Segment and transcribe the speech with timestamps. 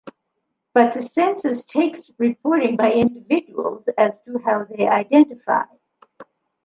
[0.73, 5.65] But, the Census takes reporting by individuals as to how they identify.